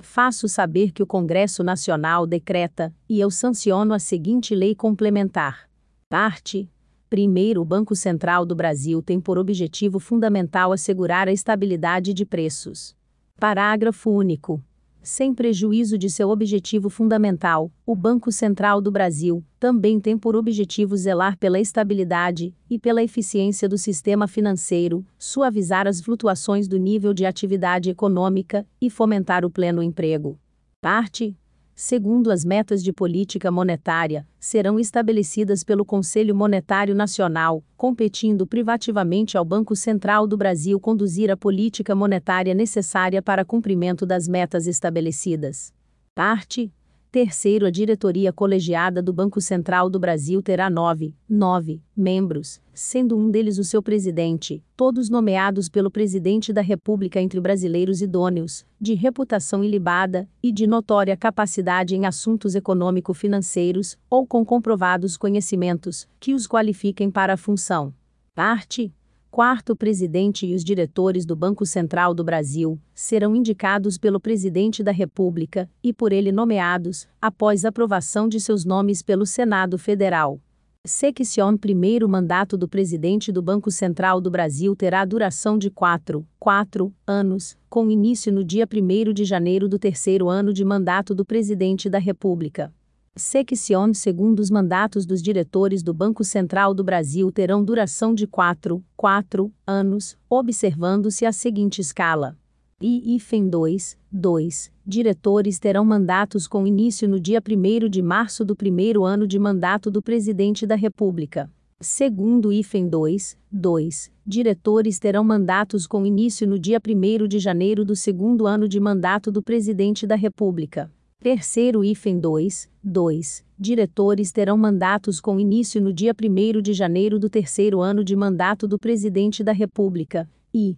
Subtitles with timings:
[0.00, 5.66] Faço saber que o Congresso Nacional decreta, e eu sanciono a seguinte lei complementar.
[6.08, 6.70] Parte
[7.08, 12.94] Primeiro, o Banco Central do Brasil tem por objetivo fundamental assegurar a estabilidade de preços.
[13.40, 14.62] Parágrafo único.
[15.00, 20.94] Sem prejuízo de seu objetivo fundamental, o Banco Central do Brasil também tem por objetivo
[20.98, 27.24] zelar pela estabilidade e pela eficiência do sistema financeiro, suavizar as flutuações do nível de
[27.24, 30.38] atividade econômica e fomentar o pleno emprego.
[30.78, 31.34] Parte
[31.80, 39.44] segundo as metas de política monetária, serão estabelecidas pelo Conselho Monetário Nacional, competindo privativamente ao
[39.44, 45.72] Banco Central do Brasil conduzir a política monetária necessária para cumprimento das metas estabelecidas.
[46.16, 46.72] Parte
[47.10, 53.30] Terceiro, a diretoria colegiada do Banco Central do Brasil terá nove, nove membros, sendo um
[53.30, 59.64] deles o seu presidente, todos nomeados pelo presidente da República entre brasileiros idôneos, de reputação
[59.64, 67.10] ilibada e de notória capacidade em assuntos econômico-financeiros, ou com comprovados conhecimentos, que os qualifiquem
[67.10, 67.94] para a função.
[68.34, 68.92] Parte
[69.30, 74.90] Quarto, presidente e os diretores do Banco Central do Brasil serão indicados pelo presidente da
[74.90, 80.40] República e por ele nomeados, após aprovação de seus nomes pelo Senado Federal.
[80.86, 86.94] Seccion primeiro mandato do presidente do Banco Central do Brasil terá duração de quatro, quatro
[87.06, 91.90] anos, com início no dia 1 de janeiro do terceiro ano de mandato do presidente
[91.90, 92.72] da República.
[93.16, 98.84] Seccion segundo os mandatos dos diretores do Banco Central do Brasil terão duração de 4,
[98.96, 102.36] 4 anos, observando-se a seguinte escala.
[102.80, 108.54] E IFEM 2, 2, diretores terão mandatos com início no dia 1 de março do
[108.54, 111.50] primeiro ano de mandato do Presidente da República.
[111.80, 117.96] Segundo IFEM 2, 2, diretores terão mandatos com início no dia 1 de janeiro do
[117.96, 120.90] segundo ano de mandato do Presidente da República.
[121.20, 123.44] Terceiro IFEM 2, 2.
[123.58, 128.68] Diretores terão mandatos com início no dia 1 de janeiro do terceiro ano de mandato
[128.68, 130.30] do Presidente da República.
[130.54, 130.76] E.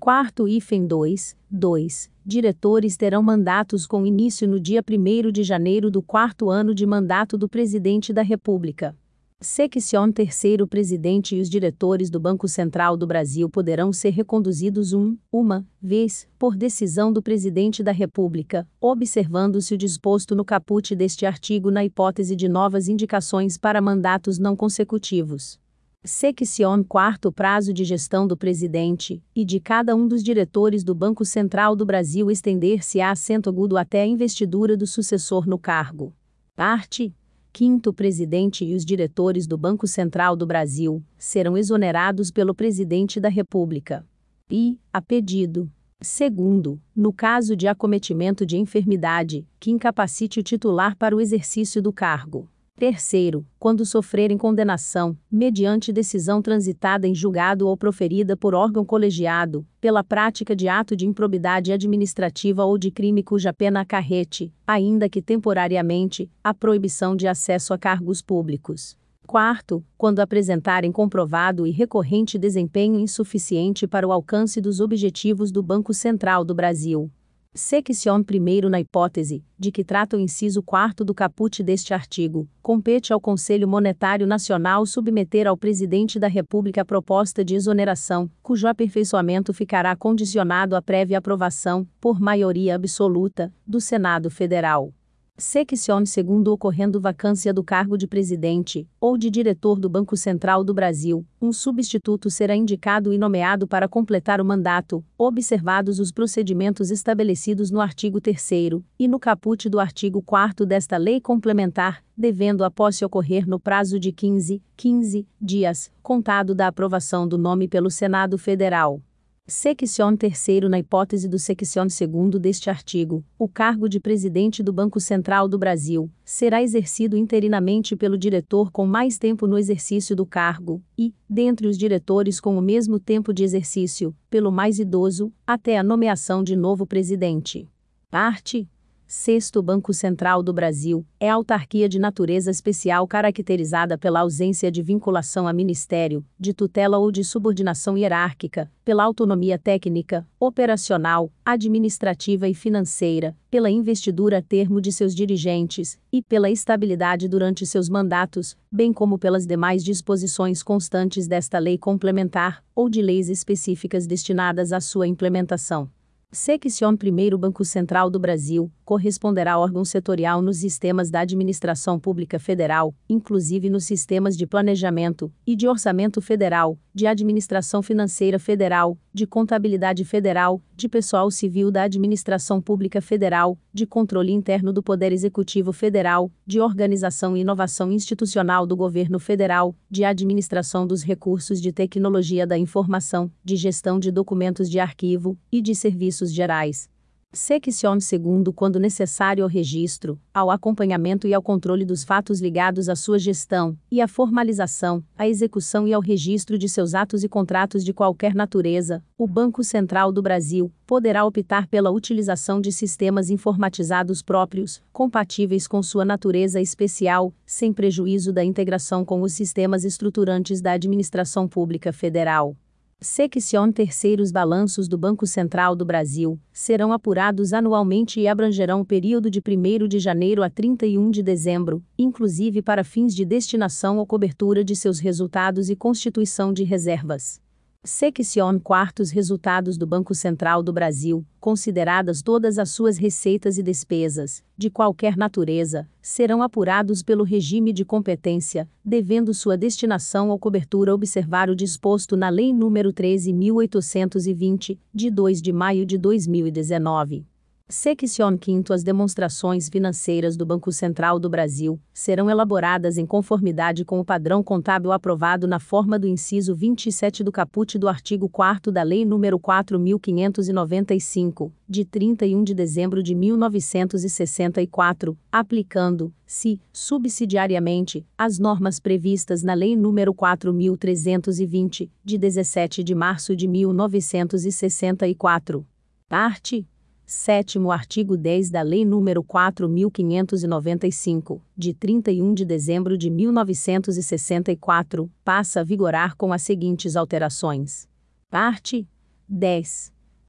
[0.00, 2.10] Quarto IFEM 2, 2.
[2.24, 7.36] Diretores terão mandatos com início no dia 1 de janeiro do quarto ano de mandato
[7.36, 8.96] do Presidente da República.
[9.44, 15.18] Seccion terceiro presidente e os diretores do Banco Central do Brasil poderão ser reconduzidos um,
[15.30, 21.70] uma, vez, por decisão do presidente da República, observando-se o disposto no caput deste artigo
[21.70, 25.60] na hipótese de novas indicações para mandatos não consecutivos.
[26.02, 31.22] Seccion quarto prazo de gestão do presidente e de cada um dos diretores do Banco
[31.22, 36.14] Central do Brasil estender-se a assento agudo até a investidura do sucessor no cargo.
[36.56, 37.14] Parte
[37.54, 43.20] Quinto, o presidente e os diretores do Banco Central do Brasil serão exonerados pelo presidente
[43.20, 44.04] da República.
[44.50, 45.70] E, a pedido.
[46.00, 51.92] Segundo, no caso de acometimento de enfermidade que incapacite o titular para o exercício do
[51.92, 52.50] cargo.
[52.76, 60.02] Terceiro, quando sofrerem condenação, mediante decisão transitada em julgado ou proferida por órgão colegiado, pela
[60.02, 66.28] prática de ato de improbidade administrativa ou de crime cuja pena acarrete, ainda que temporariamente,
[66.42, 68.98] a proibição de acesso a cargos públicos.
[69.24, 75.94] Quarto, quando apresentarem comprovado e recorrente desempenho insuficiente para o alcance dos objetivos do Banco
[75.94, 77.10] Central do Brasil,
[77.56, 83.12] Seccion primeiro na hipótese, de que trata o inciso 4 do caput deste artigo, compete
[83.12, 89.54] ao Conselho Monetário Nacional submeter ao Presidente da República a proposta de exoneração, cujo aperfeiçoamento
[89.54, 94.92] ficará condicionado à prévia aprovação, por maioria absoluta, do Senado Federal.
[95.36, 100.72] Seccione segundo ocorrendo vacância do cargo de presidente ou de diretor do Banco Central do
[100.72, 107.72] Brasil, um substituto será indicado e nomeado para completar o mandato, observados os procedimentos estabelecidos
[107.72, 108.48] no artigo 3
[108.96, 113.98] e no caput do artigo 4 desta lei complementar, devendo a posse ocorrer no prazo
[113.98, 119.02] de 15, 15 dias, contado da aprovação do nome pelo Senado Federal.
[119.46, 124.98] Section 3 Na hipótese do Section 2 deste artigo, o cargo de presidente do Banco
[124.98, 130.82] Central do Brasil será exercido interinamente pelo diretor com mais tempo no exercício do cargo,
[130.96, 135.82] e, dentre os diretores com o mesmo tempo de exercício, pelo mais idoso, até a
[135.82, 137.68] nomeação de novo presidente.
[138.10, 138.66] Parte
[139.06, 145.46] Sexto Banco Central do Brasil é autarquia de natureza especial caracterizada pela ausência de vinculação
[145.46, 153.36] a ministério, de tutela ou de subordinação hierárquica, pela autonomia técnica, operacional, administrativa e financeira,
[153.50, 159.18] pela investidura a termo de seus dirigentes e pela estabilidade durante seus mandatos, bem como
[159.18, 165.90] pelas demais disposições constantes desta lei complementar ou de leis específicas destinadas à sua implementação.
[166.34, 172.94] Section 1 Banco Central do Brasil corresponderá órgão setorial nos sistemas da administração pública federal,
[173.08, 180.04] inclusive nos sistemas de planejamento e de orçamento federal, de administração financeira federal, de contabilidade
[180.04, 186.30] federal, de pessoal civil da administração pública federal, de controle interno do Poder Executivo Federal,
[186.46, 192.58] de organização e inovação institucional do governo federal, de administração dos recursos de tecnologia da
[192.58, 196.88] informação, de gestão de documentos de arquivo e de serviços gerais.
[197.36, 202.94] Section segundo quando necessário ao registro, ao acompanhamento e ao controle dos fatos ligados à
[202.94, 207.84] sua gestão, e à formalização, à execução e ao registro de seus atos e contratos
[207.84, 214.22] de qualquer natureza, o Banco Central do Brasil poderá optar pela utilização de sistemas informatizados
[214.22, 220.70] próprios, compatíveis com sua natureza especial, sem prejuízo da integração com os sistemas estruturantes da
[220.70, 222.56] administração pública federal.
[223.04, 229.30] Section terceiros balanços do Banco Central do Brasil serão apurados anualmente e abrangerão o período
[229.30, 234.64] de 1 de janeiro a 31 de dezembro, inclusive para fins de destinação ou cobertura
[234.64, 237.43] de seus resultados e constituição de reservas.
[237.86, 244.42] Section quartos resultados do Banco Central do Brasil, consideradas todas as suas receitas e despesas,
[244.56, 251.50] de qualquer natureza, serão apurados pelo regime de competência, devendo sua destinação ou cobertura observar
[251.50, 257.26] o disposto na Lei nº 13.820, de 2 de maio de 2019.
[257.66, 263.98] Section 5 As demonstrações financeiras do Banco Central do Brasil serão elaboradas em conformidade com
[263.98, 268.82] o padrão contábil aprovado na forma do inciso 27 do caput do artigo 4 da
[268.82, 279.42] Lei nº 4595, de 31 de dezembro de 1964, aplicando, se, subsidiariamente, as normas previstas
[279.42, 285.66] na Lei nº 4320, de 17 de março de 1964.
[286.06, 286.66] Parte
[287.06, 295.64] Sétimo artigo 10 da Lei nº 4.595, de 31 de dezembro de 1964, passa a
[295.64, 297.86] vigorar com as seguintes alterações.
[298.30, 298.88] Parte
[299.28, 299.93] 10.